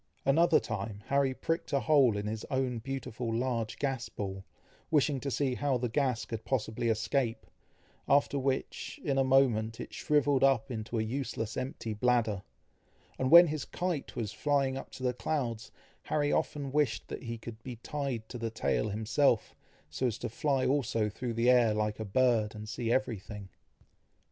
Another 0.25 0.59
time, 0.59 1.03
Harry 1.09 1.31
pricked 1.35 1.71
a 1.71 1.79
hole 1.81 2.17
in 2.17 2.25
his 2.25 2.43
own 2.49 2.79
beautiful 2.79 3.31
large 3.31 3.77
gas 3.77 4.09
ball, 4.09 4.43
wishing 4.89 5.19
to 5.19 5.29
see 5.29 5.53
how 5.53 5.77
the 5.77 5.89
gas 5.89 6.25
could 6.25 6.43
possibly 6.43 6.89
escape, 6.89 7.45
after 8.07 8.39
which, 8.39 8.99
in 9.03 9.19
a 9.19 9.23
moment, 9.23 9.79
it 9.79 9.93
shrivelled 9.93 10.43
up 10.43 10.71
into 10.71 10.97
a 10.97 11.03
useless 11.03 11.55
empty 11.55 11.93
bladder, 11.93 12.41
and 13.19 13.29
when 13.29 13.45
his 13.45 13.63
kite 13.63 14.15
was 14.15 14.31
flying 14.33 14.75
up 14.75 14.89
to 14.89 15.03
the 15.03 15.13
clouds, 15.13 15.69
Harry 16.05 16.31
often 16.31 16.71
wished 16.71 17.07
that 17.07 17.21
he 17.21 17.37
could 17.37 17.61
be 17.61 17.75
tied 17.75 18.27
to 18.27 18.39
the 18.39 18.49
tail 18.49 18.89
himself, 18.89 19.55
so 19.91 20.07
as 20.07 20.17
to 20.17 20.29
fly 20.29 20.65
also 20.65 21.09
through 21.09 21.35
the 21.35 21.47
air 21.47 21.75
like 21.75 21.99
a 21.99 22.05
bird, 22.05 22.55
and 22.55 22.67
see 22.67 22.91
every 22.91 23.19
thing. 23.19 23.49